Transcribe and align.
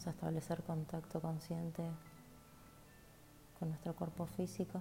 Vamos 0.00 0.14
a 0.14 0.16
establecer 0.16 0.62
contacto 0.62 1.20
consciente 1.20 1.82
con 3.58 3.68
nuestro 3.68 3.94
cuerpo 3.94 4.24
físico. 4.24 4.80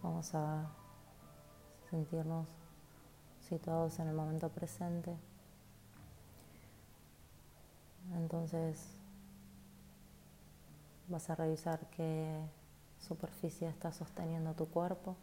Vamos 0.00 0.32
a 0.32 0.70
sentirnos 1.90 2.46
situados 3.40 3.98
en 3.98 4.06
el 4.06 4.14
momento 4.14 4.48
presente. 4.48 5.16
Entonces 8.14 8.96
vas 11.08 11.28
a 11.30 11.34
revisar 11.34 11.80
qué 11.90 12.48
superficie 13.00 13.68
está 13.68 13.92
sosteniendo 13.92 14.54
tu 14.54 14.66
cuerpo, 14.66 15.16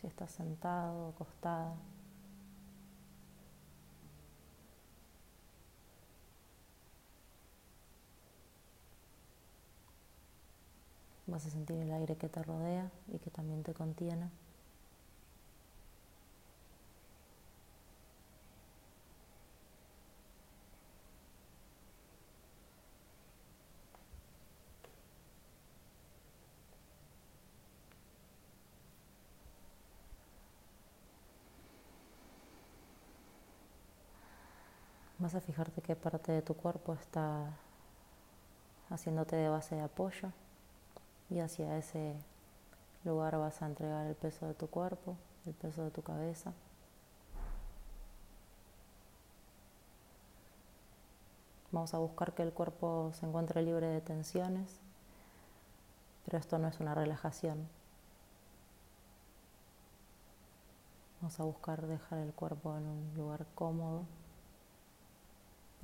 si 0.00 0.06
estás 0.06 0.30
sentado 0.30 1.06
o 1.06 1.08
acostado. 1.10 1.74
Vas 11.26 11.46
a 11.46 11.50
sentir 11.50 11.76
el 11.76 11.90
aire 11.92 12.16
que 12.16 12.28
te 12.28 12.42
rodea 12.42 12.90
y 13.12 13.18
que 13.18 13.30
también 13.30 13.62
te 13.62 13.72
contiene. 13.72 14.28
Vas 35.24 35.34
a 35.34 35.40
fijarte 35.40 35.80
qué 35.80 35.96
parte 35.96 36.32
de 36.32 36.42
tu 36.42 36.52
cuerpo 36.52 36.92
está 36.92 37.56
haciéndote 38.90 39.36
de 39.36 39.48
base 39.48 39.74
de 39.74 39.80
apoyo 39.80 40.28
y 41.30 41.38
hacia 41.38 41.78
ese 41.78 42.14
lugar 43.04 43.38
vas 43.38 43.62
a 43.62 43.66
entregar 43.66 44.04
el 44.06 44.16
peso 44.16 44.46
de 44.46 44.52
tu 44.52 44.66
cuerpo, 44.66 45.16
el 45.46 45.54
peso 45.54 45.82
de 45.82 45.90
tu 45.90 46.02
cabeza. 46.02 46.52
Vamos 51.72 51.94
a 51.94 51.98
buscar 52.00 52.34
que 52.34 52.42
el 52.42 52.52
cuerpo 52.52 53.10
se 53.14 53.24
encuentre 53.24 53.62
libre 53.62 53.86
de 53.86 54.02
tensiones, 54.02 54.78
pero 56.26 56.36
esto 56.36 56.58
no 56.58 56.68
es 56.68 56.80
una 56.80 56.94
relajación. 56.94 57.66
Vamos 61.22 61.40
a 61.40 61.44
buscar 61.44 61.86
dejar 61.86 62.18
el 62.18 62.34
cuerpo 62.34 62.76
en 62.76 62.86
un 62.86 63.14
lugar 63.16 63.46
cómodo 63.54 64.02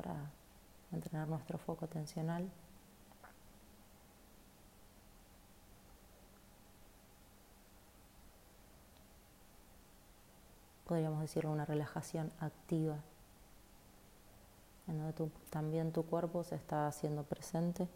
para 0.01 0.31
entrenar 0.93 1.29
nuestro 1.29 1.59
foco 1.59 1.85
atencional. 1.85 2.49
Podríamos 10.87 11.21
decirlo 11.21 11.53
una 11.53 11.67
relajación 11.67 12.33
activa, 12.41 12.97
en 14.89 14.99
donde 14.99 15.31
también 15.51 15.93
tu 15.93 16.05
cuerpo 16.05 16.43
se 16.45 16.57
está 16.57 16.89
haciendo 16.89 17.23
presente. 17.23 17.87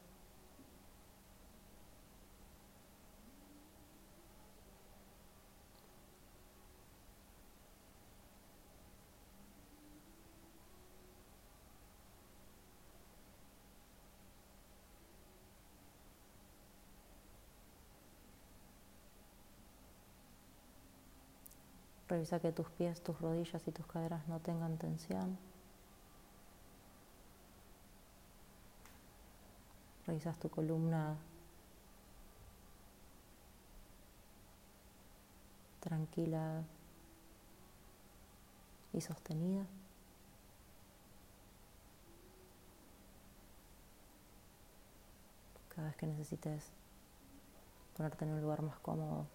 Revisa 22.15 22.39
que 22.39 22.53
tus 22.53 22.71
pies, 22.71 23.03
tus 23.03 23.21
rodillas 23.21 23.67
y 23.67 23.73
tus 23.73 23.89
caderas 23.89 24.29
no 24.29 24.39
tengan 24.39 24.79
tensión. 24.79 25.37
Revisas 30.07 30.39
tu 30.39 30.49
columna 30.49 31.17
tranquila 35.81 36.63
y 38.93 39.01
sostenida. 39.01 39.67
Cada 45.75 45.89
vez 45.89 45.97
que 45.97 46.07
necesites 46.07 46.71
ponerte 47.97 48.25
en 48.25 48.35
un 48.35 48.41
lugar 48.41 48.63
más 48.63 48.79
cómodo, 48.79 49.27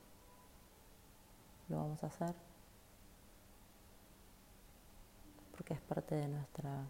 lo 1.67 1.75
vamos 1.75 2.01
a 2.05 2.07
hacer. 2.07 2.33
Porque 5.59 5.73
es 5.73 5.81
parte 5.81 6.15
de 6.15 6.29
nuestra 6.29 6.85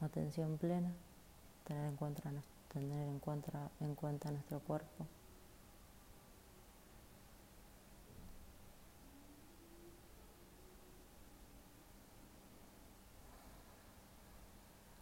atención 0.00 0.56
plena, 0.58 0.92
tener 1.64 1.86
en 1.86 1.96
cuenta, 1.96 2.22
tener 2.72 3.08
en 3.08 3.18
cuenta, 3.18 3.68
en 3.80 3.96
cuenta 3.96 4.30
nuestro 4.30 4.60
cuerpo. 4.60 5.08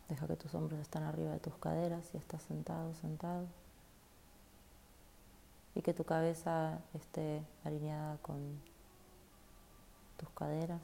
Deja 0.08 0.26
que 0.26 0.36
tus 0.36 0.54
hombros 0.54 0.80
estén 0.80 1.02
arriba 1.02 1.32
de 1.32 1.40
tus 1.40 1.58
caderas 1.58 2.06
si 2.06 2.16
estás 2.16 2.42
sentado, 2.42 2.94
sentado. 2.94 3.46
Y 5.74 5.82
que 5.82 5.92
tu 5.92 6.04
cabeza 6.04 6.78
esté 6.94 7.44
alineada 7.64 8.16
con 8.22 8.75
tus 10.16 10.28
caderas. 10.30 10.80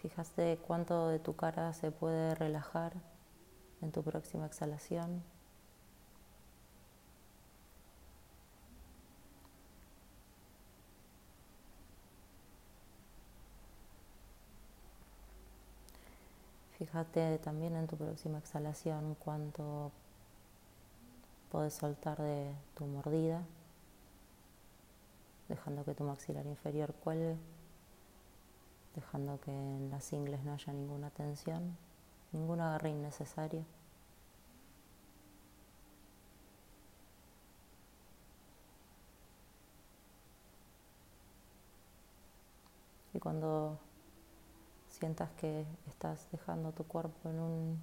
Fíjate 0.00 0.58
cuánto 0.66 1.08
de 1.08 1.18
tu 1.18 1.36
cara 1.36 1.72
se 1.74 1.90
puede 1.90 2.34
relajar 2.34 2.94
en 3.82 3.92
tu 3.92 4.02
próxima 4.02 4.46
exhalación. 4.46 5.22
Fíjate 16.80 17.38
también 17.40 17.76
en 17.76 17.86
tu 17.86 17.98
próxima 17.98 18.38
exhalación 18.38 19.14
cuánto 19.22 19.92
puedes 21.52 21.74
soltar 21.74 22.16
de 22.16 22.54
tu 22.74 22.86
mordida, 22.86 23.42
dejando 25.50 25.84
que 25.84 25.92
tu 25.94 26.04
maxilar 26.04 26.46
inferior 26.46 26.94
cuelgue, 26.94 27.36
dejando 28.94 29.38
que 29.42 29.50
en 29.50 29.90
las 29.90 30.10
ingles 30.14 30.42
no 30.42 30.54
haya 30.54 30.72
ninguna 30.72 31.10
tensión, 31.10 31.76
ningún 32.32 32.62
agarre 32.62 32.88
innecesario. 32.88 33.62
Y 43.12 43.18
cuando 43.18 43.78
sientas 45.00 45.30
que 45.40 45.64
estás 45.88 46.28
dejando 46.30 46.72
tu 46.72 46.84
cuerpo 46.84 47.30
en 47.30 47.40
un 47.40 47.80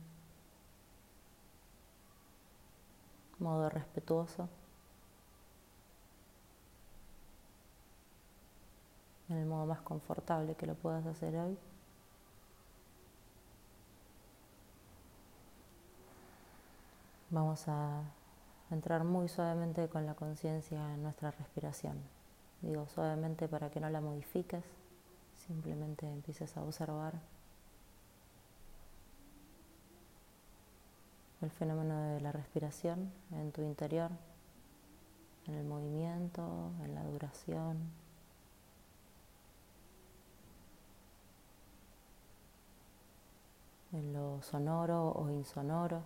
modo 3.39 3.69
respetuoso, 3.71 4.47
en 9.29 9.37
el 9.37 9.47
modo 9.47 9.65
más 9.65 9.81
confortable 9.81 10.53
que 10.53 10.67
lo 10.67 10.75
puedas 10.75 11.07
hacer 11.07 11.35
hoy. 11.35 11.57
Vamos 17.31 17.67
a 17.67 18.03
entrar 18.69 19.03
muy 19.03 19.27
suavemente 19.27 19.89
con 19.89 20.05
la 20.05 20.13
conciencia 20.13 20.93
en 20.93 21.01
nuestra 21.01 21.31
respiración. 21.31 21.97
Digo 22.61 22.87
suavemente 22.87 23.47
para 23.47 23.71
que 23.71 23.79
no 23.79 23.89
la 23.89 24.01
modifiques. 24.01 24.63
Simplemente 25.47 26.05
empiezas 26.05 26.57
a 26.57 26.63
observar 26.63 27.13
el 31.41 31.49
fenómeno 31.51 31.97
de 32.13 32.19
la 32.19 32.33
respiración 32.33 33.11
en 33.31 33.51
tu 33.53 33.61
interior, 33.61 34.11
en 35.47 35.53
el 35.53 35.65
movimiento, 35.65 36.71
en 36.83 36.93
la 36.95 37.03
duración. 37.03 38.07
en 43.93 44.13
lo 44.13 44.41
sonoro 44.41 45.11
o 45.13 45.29
insonoro, 45.29 46.03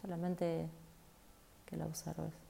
solamente 0.00 0.68
que 1.66 1.76
la 1.76 1.86
observes. 1.86 2.43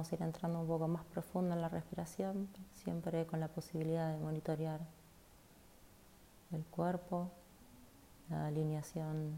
Vamos 0.00 0.12
a 0.12 0.16
ir 0.16 0.22
entrando 0.22 0.60
un 0.60 0.66
poco 0.66 0.88
más 0.88 1.04
profundo 1.04 1.54
en 1.54 1.60
la 1.60 1.68
respiración, 1.68 2.48
siempre 2.72 3.26
con 3.26 3.38
la 3.38 3.48
posibilidad 3.48 4.10
de 4.10 4.18
monitorear 4.18 4.80
el 6.52 6.64
cuerpo, 6.64 7.30
la 8.30 8.46
alineación 8.46 9.34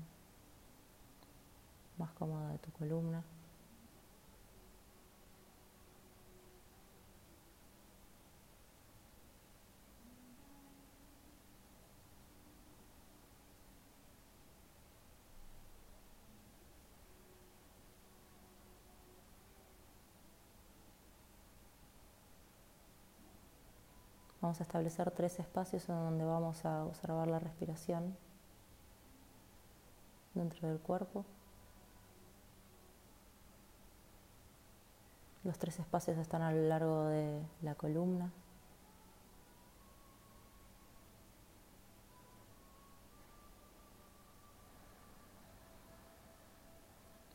más 1.98 2.12
cómoda 2.12 2.50
de 2.50 2.58
tu 2.58 2.70
columna. 2.70 3.24
Vamos 24.42 24.58
a 24.58 24.64
establecer 24.64 25.08
tres 25.12 25.38
espacios 25.38 25.88
en 25.88 25.94
donde 25.94 26.24
vamos 26.24 26.64
a 26.64 26.84
observar 26.84 27.28
la 27.28 27.38
respiración 27.38 28.16
dentro 30.34 30.66
del 30.66 30.80
cuerpo. 30.80 31.24
Los 35.44 35.58
tres 35.58 35.78
espacios 35.78 36.18
están 36.18 36.42
a 36.42 36.50
lo 36.50 36.60
largo 36.62 37.04
de 37.04 37.40
la 37.62 37.76
columna. 37.76 38.32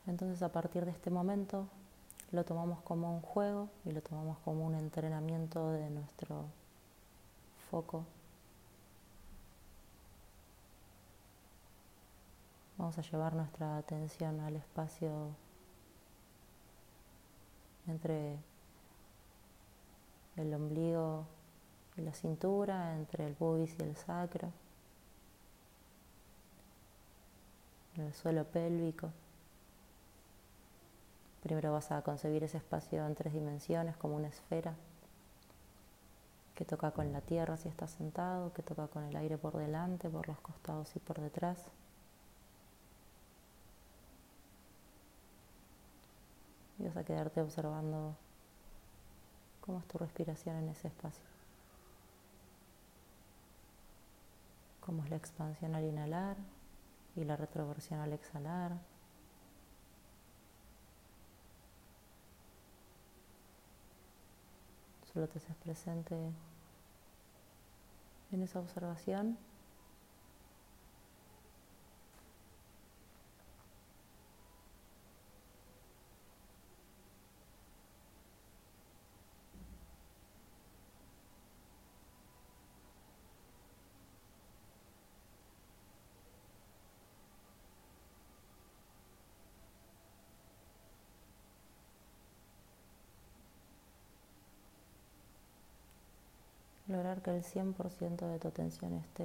Entonces 0.06 0.42
a 0.42 0.52
partir 0.52 0.84
de 0.84 0.90
este 0.90 1.08
momento 1.08 1.68
lo 2.32 2.44
tomamos 2.44 2.82
como 2.82 3.14
un 3.14 3.22
juego 3.22 3.70
y 3.86 3.92
lo 3.92 4.02
tomamos 4.02 4.36
como 4.40 4.66
un 4.66 4.74
entrenamiento 4.74 5.70
de 5.70 5.88
nuestro 5.88 6.44
foco. 7.70 8.04
Vamos 12.76 12.96
a 12.96 13.02
llevar 13.02 13.34
nuestra 13.34 13.76
atención 13.76 14.40
al 14.40 14.56
espacio 14.56 15.10
entre 17.86 18.38
el 20.36 20.54
ombligo 20.54 21.26
y 21.96 22.02
la 22.02 22.12
cintura, 22.12 22.94
entre 22.94 23.26
el 23.26 23.34
pubis 23.34 23.74
y 23.78 23.82
el 23.82 23.96
sacro, 23.96 24.52
en 27.96 28.04
el 28.04 28.14
suelo 28.14 28.44
pélvico. 28.44 29.10
Primero 31.42 31.72
vas 31.72 31.90
a 31.90 32.02
concebir 32.02 32.44
ese 32.44 32.58
espacio 32.58 33.04
en 33.04 33.14
tres 33.14 33.32
dimensiones 33.32 33.96
como 33.96 34.14
una 34.16 34.28
esfera 34.28 34.74
que 36.58 36.64
toca 36.64 36.90
con 36.90 37.12
la 37.12 37.20
tierra 37.20 37.56
si 37.56 37.68
estás 37.68 37.92
sentado, 37.92 38.52
que 38.52 38.64
toca 38.64 38.88
con 38.88 39.04
el 39.04 39.14
aire 39.14 39.38
por 39.38 39.56
delante, 39.56 40.10
por 40.10 40.26
los 40.26 40.40
costados 40.40 40.96
y 40.96 40.98
por 40.98 41.20
detrás. 41.20 41.70
Y 46.80 46.82
vas 46.82 46.96
a 46.96 47.04
quedarte 47.04 47.40
observando 47.40 48.16
cómo 49.60 49.78
es 49.78 49.86
tu 49.86 49.98
respiración 49.98 50.56
en 50.56 50.70
ese 50.70 50.88
espacio. 50.88 51.22
Cómo 54.80 55.04
es 55.04 55.10
la 55.10 55.16
expansión 55.16 55.76
al 55.76 55.84
inhalar 55.84 56.36
y 57.14 57.22
la 57.22 57.36
retroversión 57.36 58.00
al 58.00 58.12
exhalar. 58.14 58.72
Solo 65.12 65.28
te 65.28 65.38
haces 65.38 65.54
presente 65.54 66.16
en 68.32 68.42
esa 68.42 68.60
observación. 68.60 69.38
Lograr 96.88 97.22
que 97.22 97.30
el 97.30 97.44
100% 97.44 98.26
de 98.26 98.38
tu 98.38 98.48
atención 98.48 98.94
esté 98.94 99.24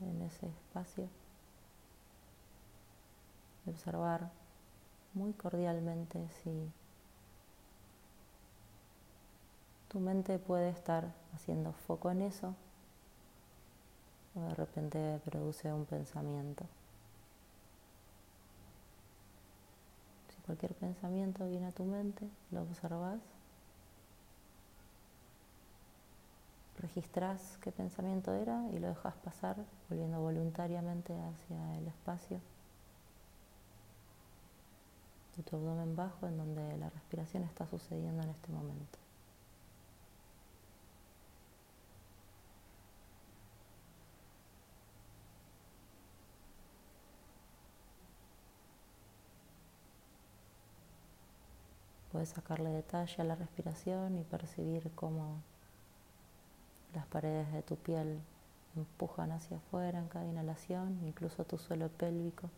en 0.00 0.22
ese 0.22 0.46
espacio. 0.46 1.08
Observar 3.66 4.30
muy 5.14 5.32
cordialmente 5.32 6.28
si 6.42 6.70
tu 9.88 9.98
mente 9.98 10.38
puede 10.38 10.70
estar 10.70 11.12
haciendo 11.34 11.72
foco 11.72 12.10
en 12.10 12.22
eso 12.22 12.54
o 14.36 14.40
de 14.42 14.54
repente 14.54 15.20
produce 15.24 15.72
un 15.72 15.86
pensamiento. 15.86 16.64
Si 20.28 20.40
cualquier 20.42 20.74
pensamiento 20.74 21.48
viene 21.48 21.66
a 21.66 21.72
tu 21.72 21.84
mente, 21.84 22.28
lo 22.52 22.62
observas 22.62 23.20
registras 26.86 27.58
qué 27.62 27.72
pensamiento 27.72 28.32
era 28.32 28.68
y 28.72 28.78
lo 28.78 28.88
dejas 28.88 29.14
pasar, 29.16 29.56
volviendo 29.88 30.20
voluntariamente 30.20 31.12
hacia 31.12 31.78
el 31.78 31.88
espacio 31.88 32.40
de 35.36 35.42
tu 35.42 35.56
abdomen 35.56 35.96
bajo, 35.96 36.28
en 36.28 36.36
donde 36.38 36.76
la 36.78 36.88
respiración 36.90 37.42
está 37.42 37.66
sucediendo 37.66 38.22
en 38.22 38.30
este 38.30 38.52
momento. 38.52 38.98
Puedes 52.12 52.28
sacarle 52.30 52.70
detalle 52.70 53.20
a 53.20 53.24
la 53.24 53.34
respiración 53.34 54.16
y 54.18 54.24
percibir 54.24 54.90
cómo 54.94 55.42
las 56.96 57.06
paredes 57.08 57.52
de 57.52 57.62
tu 57.62 57.76
piel 57.76 58.22
empujan 58.74 59.30
hacia 59.30 59.58
afuera 59.58 59.98
en 59.98 60.08
cada 60.08 60.24
inhalación, 60.24 60.98
incluso 61.04 61.44
tu 61.44 61.58
suelo 61.58 61.90
pélvico. 61.90 62.48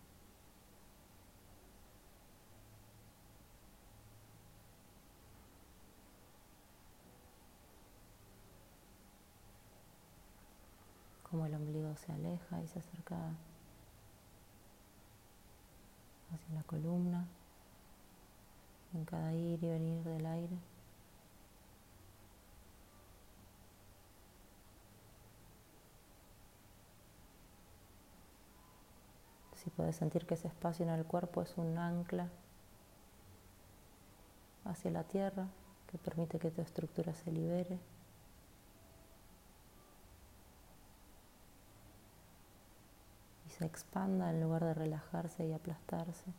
Como 11.28 11.44
el 11.46 11.54
ombligo 11.54 11.96
se 11.96 12.12
aleja 12.12 12.62
y 12.62 12.68
se 12.68 12.78
acerca 12.78 13.16
hacia 16.32 16.54
la 16.54 16.62
columna 16.62 17.26
en 18.94 19.04
cada 19.04 19.34
ir 19.34 19.64
y 19.64 19.68
venir 19.68 20.04
del 20.04 20.24
aire. 20.26 20.77
Si 29.62 29.70
puedes 29.70 29.96
sentir 29.96 30.24
que 30.24 30.34
ese 30.34 30.48
espacio 30.48 30.84
en 30.84 30.92
el 30.92 31.04
cuerpo 31.04 31.42
es 31.42 31.56
un 31.56 31.78
ancla 31.78 32.28
hacia 34.64 34.90
la 34.90 35.02
tierra 35.02 35.46
que 35.90 35.98
permite 35.98 36.38
que 36.38 36.50
tu 36.50 36.62
estructura 36.62 37.12
se 37.14 37.32
libere. 37.32 37.78
Y 43.46 43.50
se 43.50 43.64
expanda 43.64 44.30
en 44.30 44.40
lugar 44.40 44.64
de 44.64 44.74
relajarse 44.74 45.46
y 45.46 45.52
aplastarse. 45.52 46.32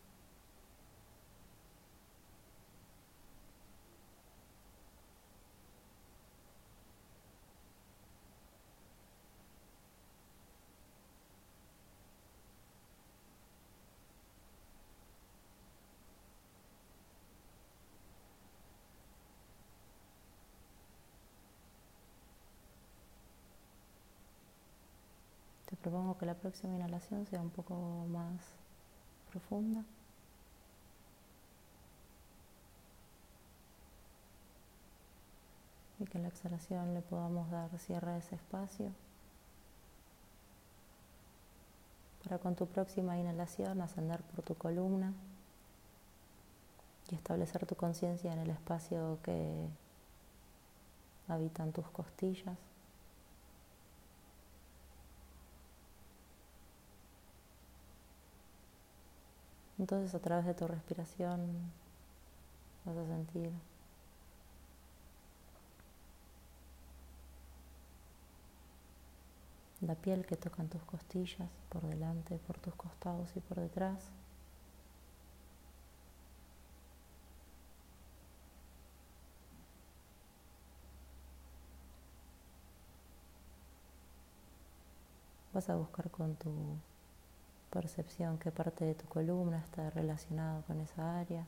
Propongo 25.82 26.18
que 26.18 26.26
la 26.26 26.36
próxima 26.36 26.76
inhalación 26.76 27.26
sea 27.26 27.42
un 27.42 27.50
poco 27.50 28.06
más 28.10 28.42
profunda. 29.30 29.84
Y 36.00 36.06
que 36.06 36.18
en 36.18 36.24
la 36.24 36.30
exhalación 36.30 36.94
le 36.94 37.02
podamos 37.02 37.50
dar 37.50 37.78
cierre 37.78 38.12
a 38.12 38.18
ese 38.18 38.36
espacio. 38.36 38.92
Para 42.24 42.38
con 42.38 42.56
tu 42.56 42.68
próxima 42.68 43.18
inhalación 43.18 43.82
ascender 43.82 44.22
por 44.24 44.44
tu 44.44 44.56
columna 44.56 45.14
y 47.12 47.16
establecer 47.16 47.66
tu 47.66 47.76
conciencia 47.76 48.32
en 48.32 48.40
el 48.40 48.50
espacio 48.50 49.20
que 49.24 49.68
habitan 51.28 51.72
tus 51.72 51.90
costillas. 51.90 52.69
Entonces 59.80 60.14
a 60.14 60.20
través 60.20 60.46
de 60.46 60.54
tu 60.54 60.68
respiración 60.68 61.72
vas 62.86 62.98
a 62.98 63.06
sentir 63.08 63.52
la 69.82 69.96
piel 69.96 70.26
que 70.26 70.36
tocan 70.36 70.68
tus 70.68 70.84
costillas 70.84 71.50
por 71.70 71.82
delante, 71.88 72.38
por 72.40 72.58
tus 72.60 72.76
costados 72.76 73.30
y 73.36 73.40
por 73.40 73.60
detrás. 73.60 74.12
Vas 85.54 85.70
a 85.70 85.76
buscar 85.76 86.12
con 86.12 86.36
tu 86.36 86.52
percepción 87.70 88.38
qué 88.38 88.52
parte 88.52 88.86
de 88.86 88.96
tu 88.96 89.06
columna 89.08 89.60
está 89.60 89.90
relacionado 89.90 90.64
con 90.64 90.80
esa 90.82 91.20
área. 91.20 91.46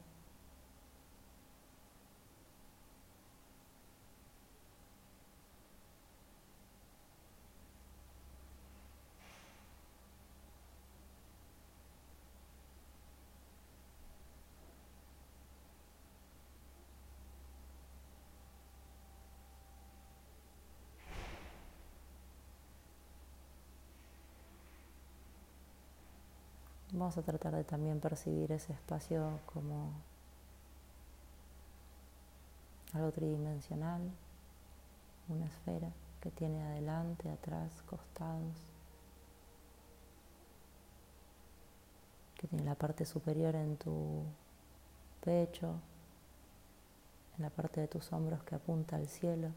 Vamos 26.93 27.17
a 27.17 27.21
tratar 27.21 27.55
de 27.55 27.63
también 27.63 28.01
percibir 28.01 28.51
ese 28.51 28.73
espacio 28.73 29.39
como 29.45 29.93
algo 32.93 33.11
tridimensional, 33.13 34.01
una 35.29 35.45
esfera 35.45 35.87
que 36.19 36.31
tiene 36.31 36.61
adelante, 36.61 37.29
atrás, 37.29 37.81
costados, 37.83 38.57
que 42.35 42.47
tiene 42.47 42.65
la 42.65 42.75
parte 42.75 43.05
superior 43.05 43.55
en 43.55 43.77
tu 43.77 44.23
pecho, 45.23 45.75
en 47.37 47.43
la 47.43 47.49
parte 47.49 47.79
de 47.79 47.87
tus 47.87 48.11
hombros 48.11 48.43
que 48.43 48.55
apunta 48.55 48.97
al 48.97 49.07
cielo. 49.07 49.47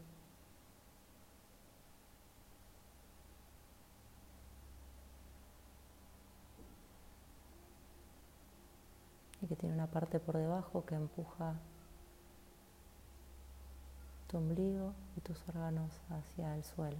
Y 9.45 9.47
que 9.47 9.55
tiene 9.55 9.75
una 9.75 9.85
parte 9.85 10.19
por 10.19 10.37
debajo 10.37 10.85
que 10.85 10.95
empuja 10.95 11.53
tu 14.27 14.37
ombligo 14.37 14.93
y 15.15 15.21
tus 15.21 15.47
órganos 15.47 16.01
hacia 16.09 16.55
el 16.55 16.63
suelo. 16.63 16.97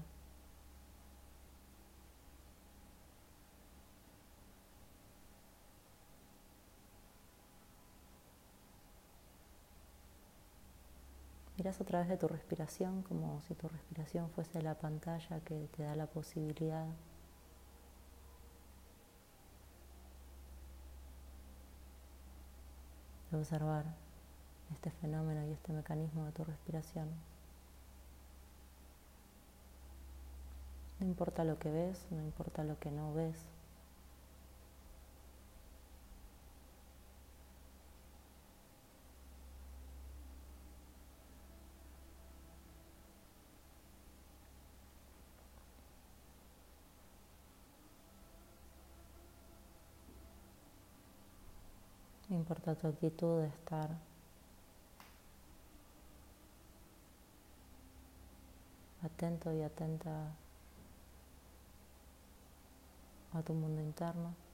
Miras 11.58 11.82
a 11.82 11.86
través 11.86 12.10
de 12.10 12.18
tu 12.18 12.28
respiración 12.28 13.02
como 13.02 13.42
si 13.48 13.56
tu 13.56 13.68
respiración 13.68 14.30
fuese 14.30 14.62
la 14.62 14.76
pantalla 14.76 15.40
que 15.40 15.68
te 15.76 15.82
da 15.84 15.96
la 15.96 16.06
posibilidad 16.06 16.86
observar 23.36 23.86
este 24.74 24.92
fenómeno 24.92 25.46
y 25.48 25.52
este 25.52 25.74
mecanismo 25.74 26.26
de 26.26 26.32
tu 26.32 26.44
respiración. 26.44 27.10
No 31.00 31.06
importa 31.08 31.44
lo 31.44 31.60
que 31.60 31.70
ves, 31.70 32.06
no 32.10 32.22
importa 32.22 32.64
lo 32.64 32.80
que 32.80 32.92
no 32.92 33.14
ves. 33.14 33.38
No 52.30 52.35
importa 52.46 52.76
tu 52.76 52.86
actitud 52.86 53.42
de 53.42 53.48
estar 53.48 53.90
atento 59.02 59.52
y 59.52 59.64
atenta 59.64 60.30
a 63.34 63.42
tu 63.42 63.52
mundo 63.56 63.82
interno. 63.82 64.45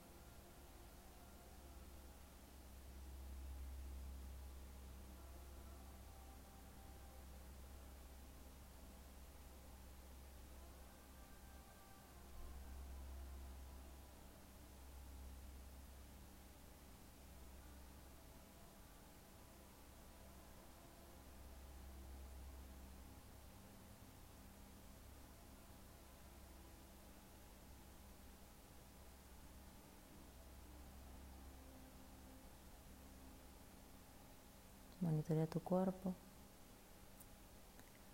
Monitorea 35.32 35.48
tu 35.48 35.62
cuerpo. 35.62 36.14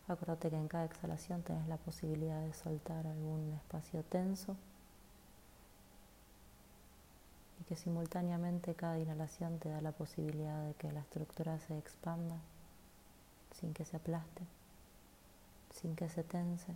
Acuérdate 0.08 0.50
que 0.50 0.56
en 0.56 0.68
cada 0.68 0.86
exhalación 0.86 1.42
tenés 1.42 1.68
la 1.68 1.78
posibilidad 1.78 2.42
de 2.42 2.54
soltar 2.54 3.06
algún 3.06 3.54
espacio 3.54 4.04
tenso 4.04 4.56
y 7.60 7.64
que 7.66 7.76
simultáneamente 7.76 8.74
cada 8.76 9.00
inhalación 9.00 9.60
te 9.60 9.70
da 9.70 9.82
la 9.82 9.92
posibilidad 9.92 10.64
de 10.64 10.76
que 10.76 10.92
la 10.92 11.02
estructura 11.02 11.60
se 11.60 11.78
expanda 11.78 12.38
sin 13.60 13.74
que 13.74 13.84
se 13.84 13.98
aplaste, 13.98 14.44
sin 15.74 15.96
que 15.96 16.08
se 16.10 16.24
tense. 16.24 16.74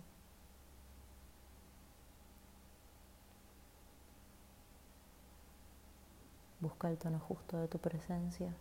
Busca 6.60 6.90
el 6.90 6.98
tono 6.98 7.18
justo 7.18 7.56
de 7.56 7.68
tu 7.68 7.78
presencia. 7.78 8.52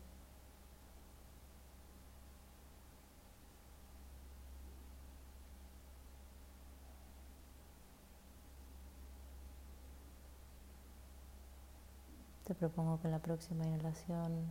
Propongo 12.61 12.99
que 12.99 13.07
en 13.07 13.13
la 13.13 13.19
próxima 13.19 13.65
inhalación 13.65 14.45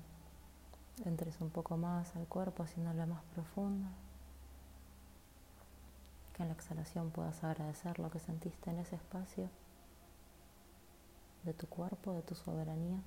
entres 1.05 1.40
un 1.40 1.49
poco 1.49 1.76
más 1.76 2.17
al 2.17 2.26
cuerpo, 2.26 2.64
haciéndola 2.64 3.07
más 3.07 3.23
profunda. 3.35 3.87
Que 6.35 6.43
en 6.43 6.49
la 6.49 6.55
exhalación 6.55 7.11
puedas 7.12 7.45
agradecer 7.45 8.00
lo 8.00 8.11
que 8.11 8.19
sentiste 8.19 8.69
en 8.71 8.81
ese 8.81 8.97
espacio 8.97 9.49
de 11.45 11.55
tu 11.55 11.69
cuerpo, 11.69 12.12
de 12.12 12.23
tu 12.23 12.35
soberanía. 12.35 13.00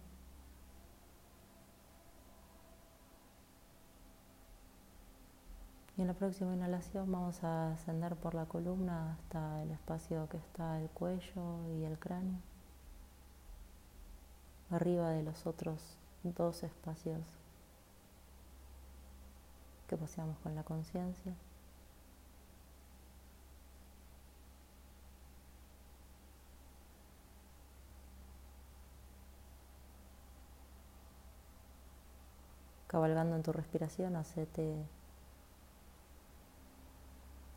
Y 5.98 6.02
en 6.02 6.08
la 6.08 6.14
próxima 6.14 6.54
inhalación 6.54 7.12
vamos 7.12 7.44
a 7.44 7.74
ascender 7.74 8.16
por 8.16 8.36
la 8.36 8.46
columna 8.46 9.12
hasta 9.12 9.64
el 9.64 9.72
espacio 9.72 10.30
que 10.30 10.38
está 10.38 10.80
el 10.80 10.90
cuello 10.92 11.68
y 11.78 11.84
el 11.84 12.00
cráneo, 12.00 12.40
arriba 14.74 15.10
de 15.10 15.24
los 15.24 15.46
otros 15.46 15.80
dos 16.24 16.64
espacios 16.64 17.22
que 19.88 19.98
paseamos 19.98 20.38
con 20.40 20.56
la 20.56 20.64
conciencia. 20.64 21.34
Cabalgando 32.88 33.36
en 33.36 33.44
tu 33.44 33.52
respiración, 33.52 34.16
hacete 34.16 34.86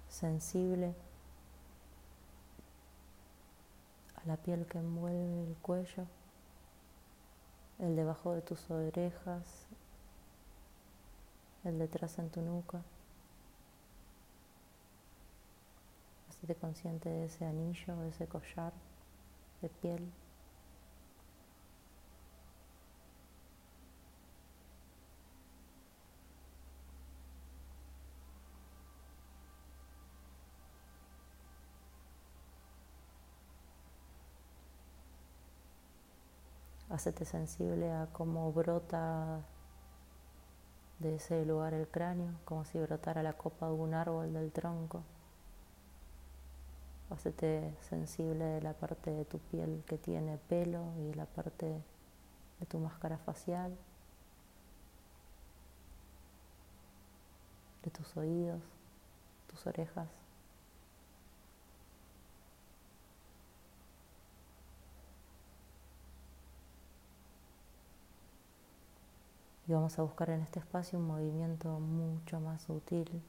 sensible 0.09 0.95
a 4.17 4.27
la 4.27 4.39
piel 4.39 4.67
que 4.67 4.79
envuelve 4.79 5.43
el 5.43 5.57
cuello, 5.57 6.07
el 7.79 7.97
debajo 7.97 8.33
de 8.33 8.43
tus 8.43 8.71
orejas, 8.71 9.67
el 11.65 11.79
detrás 11.79 12.19
en 12.19 12.31
tu 12.31 12.41
nuca. 12.41 12.83
Hacete 16.29 16.55
consciente 16.55 17.09
de 17.09 17.27
ese 17.27 17.45
anillo, 17.45 17.97
de 17.97 18.09
ese 18.09 18.27
collar 18.27 18.73
de 19.63 19.69
piel. 19.69 20.11
Hacete 36.97 37.27
sensible 37.27 37.93
a 37.93 38.07
cómo 38.11 38.51
brota 38.55 39.43
de 40.99 41.17
ese 41.17 41.45
lugar 41.45 41.75
el 41.75 41.87
cráneo, 41.87 42.33
como 42.47 42.65
si 42.65 42.79
brotara 42.79 43.23
la 43.23 43.35
copa 43.35 43.67
de 43.67 43.75
un 43.75 43.93
árbol 43.93 44.33
del 44.33 44.51
tronco. 44.51 45.03
Hacete 47.11 47.77
sensible 47.83 48.47
de 48.47 48.63
la 48.63 48.73
parte 48.73 49.11
de 49.11 49.27
tu 49.27 49.39
piel 49.39 49.85
que 49.87 49.99
tiene 49.99 50.39
pelo 50.49 50.95
y 50.97 51.13
la 51.13 51.27
parte 51.27 51.67
de 52.61 52.67
tu 52.67 52.79
máscara 52.79 53.19
facial, 53.19 53.77
de 57.83 57.91
tus 57.91 58.17
oídos, 58.17 58.63
tus 59.49 59.67
orejas. 59.67 60.09
Y 69.69 69.73
vamos 69.73 69.99
a 69.99 70.03
buscar 70.03 70.31
en 70.31 70.43
este 70.43 70.61
espacio 70.61 70.99
un 70.99 71.09
movimiento 71.09 71.69
mucho 71.81 72.39
más 72.39 72.63
sutil, 72.63 73.21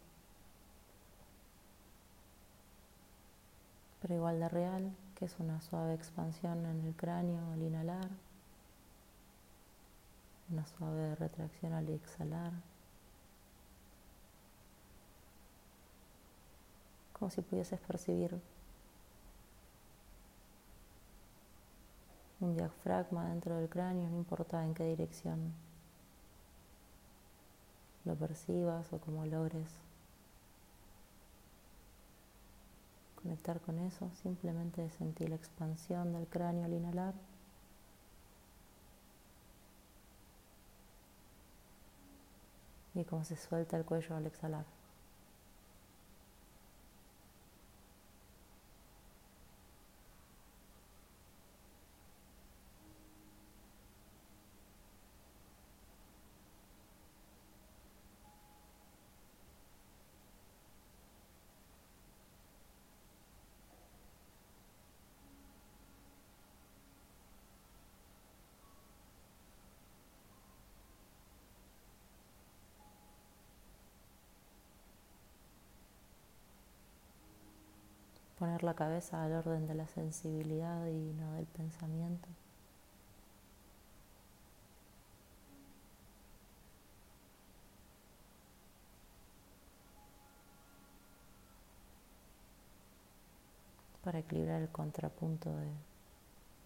pero 4.01 4.13
igual 4.13 4.39
de 4.39 4.47
real, 4.47 4.95
que 5.15 5.25
es 5.25 5.35
una 5.39 5.59
suave 5.61 5.95
expansión 5.95 6.63
en 6.67 6.85
el 6.85 6.95
cráneo 6.95 7.41
al 7.53 7.63
inhalar, 7.63 8.07
una 10.51 10.63
suave 10.67 11.15
retracción 11.15 11.73
al 11.73 11.89
exhalar, 11.89 12.51
como 17.13 17.31
si 17.31 17.41
pudieses 17.41 17.79
percibir 17.79 18.39
un 22.39 22.55
diafragma 22.55 23.27
dentro 23.29 23.57
del 23.57 23.69
cráneo, 23.69 24.07
no 24.07 24.17
importa 24.17 24.63
en 24.63 24.75
qué 24.75 24.83
dirección 24.83 25.66
lo 28.07 28.15
percibas 28.15 28.91
o 28.93 28.99
como 28.99 29.25
logres 29.25 29.67
conectar 33.21 33.59
con 33.59 33.77
eso, 33.79 34.09
simplemente 34.23 34.89
sentir 34.91 35.29
la 35.29 35.35
expansión 35.35 36.13
del 36.13 36.27
cráneo 36.27 36.63
al 36.63 36.73
inhalar. 36.73 37.13
Y 42.95 43.03
cómo 43.03 43.25
se 43.25 43.35
suelta 43.35 43.75
el 43.75 43.83
cuello 43.83 44.15
al 44.15 44.25
exhalar. 44.25 44.65
La 78.63 78.73
cabeza 78.73 79.23
al 79.23 79.33
orden 79.33 79.67
de 79.67 79.75
la 79.75 79.87
sensibilidad 79.87 80.85
y 80.87 81.13
no 81.13 81.33
del 81.33 81.45
pensamiento. 81.45 82.27
para 94.07 94.19
equilibrar 94.19 94.61
el 94.61 94.69
contrapunto 94.69 95.49
de 95.49 95.67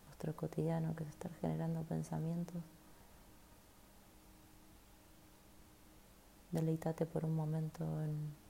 nuestro 0.06 0.36
cotidiano 0.36 0.96
que 0.96 1.04
es 1.04 1.10
estar 1.10 1.34
generando 1.42 1.82
pensamientos. 1.82 2.62
Deleítate 6.52 7.08
por 7.08 7.26
un 7.26 7.36
momento 7.36 7.84
en 8.04 8.41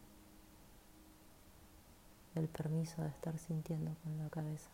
el 2.35 2.47
permiso 2.47 3.01
de 3.01 3.09
estar 3.09 3.37
sintiendo 3.37 3.95
con 4.03 4.17
la 4.17 4.29
cabeza. 4.29 4.69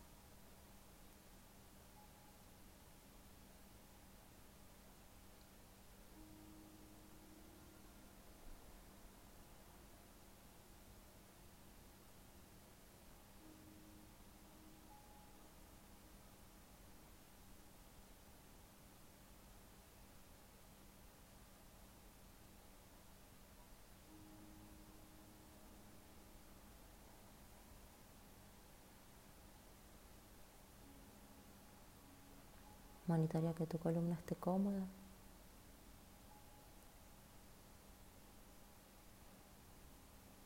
Monitorea 33.07 33.53
que 33.53 33.65
tu 33.65 33.77
columna 33.77 34.15
esté 34.15 34.35
cómoda. 34.35 34.85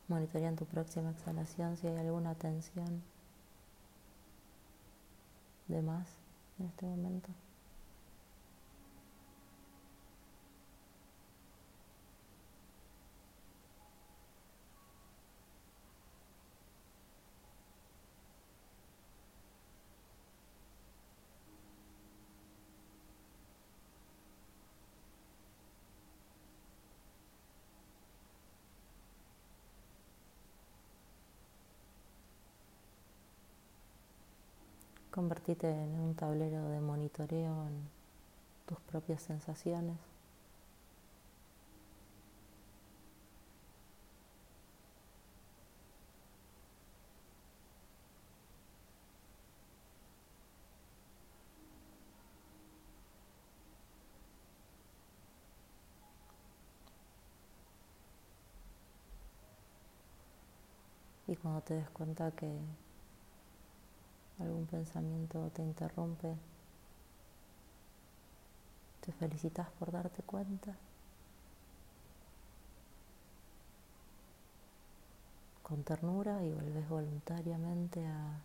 Monitorea 0.08 0.50
en 0.50 0.56
tu 0.56 0.66
próxima 0.66 1.12
exhalación 1.12 1.78
si 1.78 1.88
hay 1.88 1.98
alguna 1.98 2.36
tensión 2.36 3.02
de 5.68 5.82
más 5.82 6.08
en 6.60 6.68
este 6.68 6.86
momento. 6.86 7.30
convertirte 35.22 35.70
en 35.70 36.00
un 36.00 36.16
tablero 36.16 36.68
de 36.70 36.82
monitoreo 36.82 37.68
en 37.68 37.88
tus 38.66 38.80
propias 38.80 39.22
sensaciones. 39.22 40.00
Y 61.28 61.36
cuando 61.36 61.62
te 61.62 61.76
des 61.76 61.90
cuenta 61.92 62.32
que 62.32 62.50
algún 64.42 64.66
pensamiento 64.66 65.50
te 65.54 65.62
interrumpe, 65.62 66.36
te 69.02 69.12
felicitas 69.14 69.70
por 69.80 69.92
darte 69.92 70.22
cuenta. 70.24 70.76
Con 75.64 75.84
ternura 75.84 76.44
y 76.44 76.52
volvés 76.52 76.90
voluntariamente 76.90 78.06
a 78.06 78.42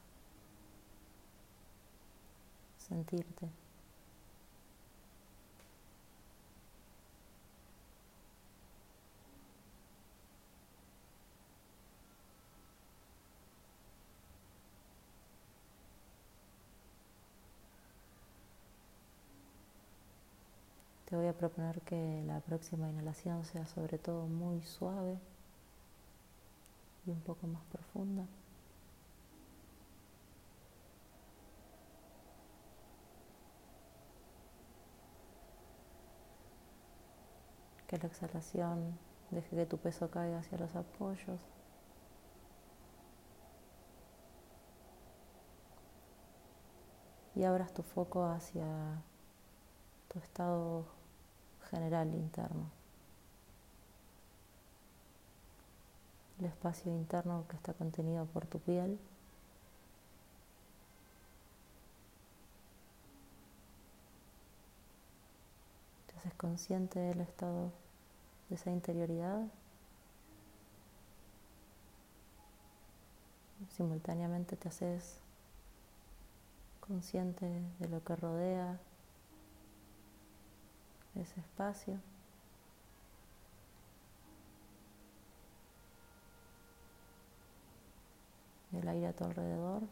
sentirte. 2.79 3.66
Te 21.07 21.14
voy 21.14 21.29
a 21.29 21.33
proponer 21.33 21.83
que 21.83 22.25
la 22.27 22.40
próxima 22.40 22.88
inhalación 22.88 23.45
sea 23.45 23.64
sobre 23.66 23.97
todo 23.97 24.27
muy 24.27 24.61
suave 24.62 25.21
y 27.07 27.11
un 27.11 27.21
poco 27.21 27.47
más 27.47 27.62
profunda. 27.66 28.27
Que 37.87 37.99
la 37.99 38.07
exhalación 38.09 38.99
deje 39.31 39.55
que 39.55 39.66
tu 39.66 39.79
peso 39.79 40.11
caiga 40.11 40.40
hacia 40.40 40.59
los 40.59 40.75
apoyos. 40.75 41.40
Y 47.37 47.45
abras 47.45 47.73
tu 47.73 47.85
foco 47.85 48.25
hacia 48.25 48.64
tu 50.17 50.23
estado 50.23 50.87
general 51.71 52.15
interno. 52.15 52.71
El 56.39 56.47
espacio 56.47 56.91
interno 56.91 57.45
que 57.51 57.57
está 57.57 57.75
contenido 57.75 58.25
por 58.25 58.47
tu 58.47 58.59
piel. 58.59 58.99
Te 66.07 66.17
haces 66.17 66.33
consciente 66.35 66.99
del 66.99 67.21
estado 67.21 67.71
de 68.49 68.55
esa 68.55 68.71
interioridad. 68.71 69.47
Simultáneamente 73.69 74.57
te 74.57 74.69
haces 74.69 75.19
consciente 76.81 77.47
de 77.79 77.89
lo 77.91 78.03
que 78.03 78.17
rodea 78.17 78.79
ese 81.21 81.41
espacio. 81.41 81.99
El 88.73 88.87
aire 88.89 89.07
a 89.07 89.13
tu 89.15 89.25
alrededor, 89.25 89.83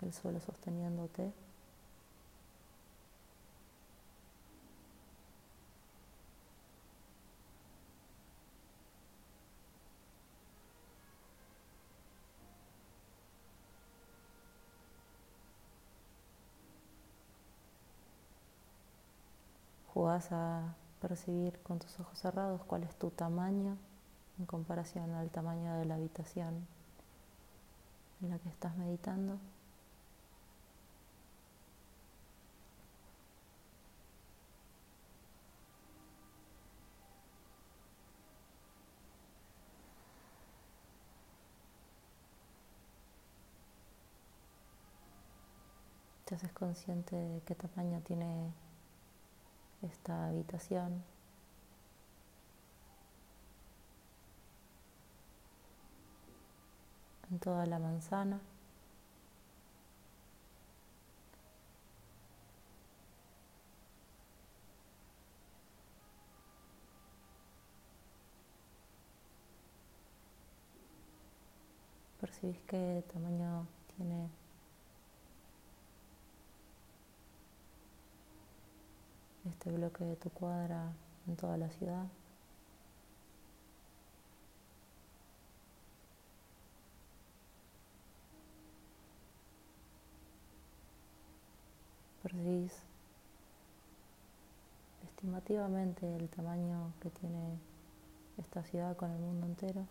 el 0.00 0.12
suelo 0.12 0.40
sosteniéndote. 0.40 1.32
Jugás 20.02 20.32
a 20.32 20.74
percibir 21.00 21.60
con 21.62 21.78
tus 21.78 22.00
ojos 22.00 22.18
cerrados 22.18 22.64
cuál 22.64 22.82
es 22.82 22.92
tu 22.96 23.10
tamaño 23.10 23.78
en 24.36 24.46
comparación 24.46 25.14
al 25.14 25.30
tamaño 25.30 25.76
de 25.78 25.84
la 25.84 25.94
habitación 25.94 26.66
en 28.20 28.30
la 28.30 28.38
que 28.40 28.48
estás 28.48 28.76
meditando. 28.76 29.38
Te 46.24 46.34
haces 46.34 46.52
consciente 46.52 47.14
de 47.14 47.40
qué 47.42 47.54
tamaño 47.54 48.00
tiene 48.00 48.52
esta 49.82 50.28
habitación. 50.28 51.02
En 57.30 57.38
toda 57.38 57.66
la 57.66 57.78
manzana. 57.78 58.40
Percibís 72.20 72.60
qué 72.68 73.04
tamaño 73.12 73.66
tiene 73.96 74.28
este 79.52 79.70
bloque 79.70 80.04
de 80.04 80.16
tu 80.16 80.30
cuadra 80.30 80.92
en 81.28 81.36
toda 81.36 81.56
la 81.56 81.68
ciudad. 81.70 82.06
Percibís 92.22 92.72
estimativamente 95.04 96.16
el 96.16 96.28
tamaño 96.28 96.92
que 97.00 97.10
tiene 97.10 97.58
esta 98.38 98.64
ciudad 98.64 98.96
con 98.96 99.10
el 99.10 99.18
mundo 99.18 99.46
entero. 99.46 99.86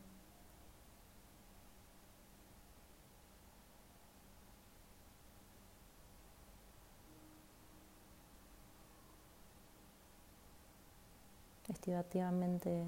Estimativamente 11.71 12.85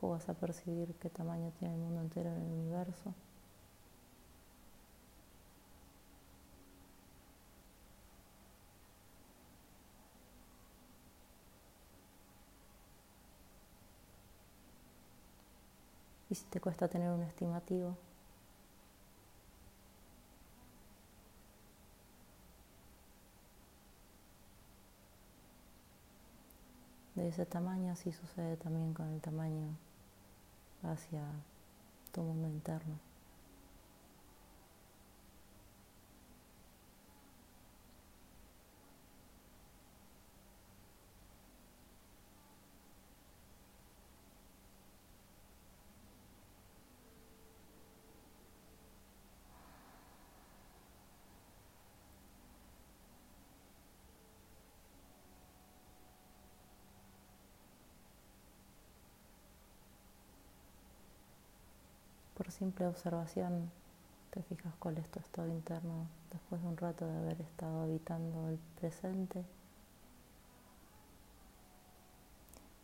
jugas 0.00 0.28
a 0.28 0.34
percibir 0.34 0.94
qué 0.96 1.08
tamaño 1.08 1.50
tiene 1.58 1.74
el 1.74 1.80
mundo 1.80 2.00
entero 2.00 2.30
en 2.30 2.42
el 2.42 2.52
universo. 2.52 3.14
Y 16.28 16.34
si 16.34 16.44
te 16.46 16.60
cuesta 16.60 16.88
tener 16.88 17.10
un 17.10 17.22
estimativo, 17.22 17.96
ese 27.26 27.46
tamaño, 27.46 27.92
así 27.92 28.12
sucede 28.12 28.56
también 28.56 28.94
con 28.94 29.12
el 29.12 29.20
tamaño 29.20 29.76
hacia 30.82 31.22
tu 32.12 32.22
mundo 32.22 32.48
interno. 32.48 32.98
Simple 62.54 62.86
observación 62.86 63.70
te 64.30 64.42
fijas 64.42 64.74
cuál 64.78 64.98
es 64.98 65.10
tu 65.10 65.18
estado 65.18 65.48
interno 65.48 66.06
después 66.30 66.62
de 66.62 66.68
un 66.68 66.76
rato 66.76 67.06
de 67.06 67.16
haber 67.18 67.40
estado 67.40 67.82
habitando 67.82 68.48
el 68.48 68.58
presente. 68.80 69.44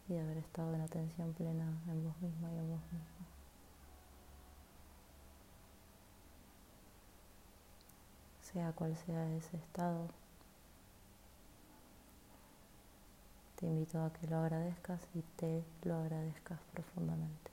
y 0.09 0.15
de 0.15 0.21
haber 0.21 0.39
estado 0.39 0.75
en 0.75 0.81
atención 0.81 1.33
plena 1.35 1.73
en 1.87 2.05
vos 2.05 2.21
misma 2.21 2.51
y 2.53 2.59
en 2.59 2.69
vos 2.69 2.83
mismo. 2.93 3.27
Sea 8.43 8.73
cual 8.73 8.97
sea 8.97 9.31
ese 9.37 9.57
estado, 9.57 10.09
te 13.55 13.67
invito 13.67 14.03
a 14.03 14.13
que 14.13 14.27
lo 14.27 14.39
agradezcas 14.39 15.01
y 15.15 15.23
te 15.37 15.63
lo 15.85 15.95
agradezcas 15.95 16.59
profundamente. 16.73 17.50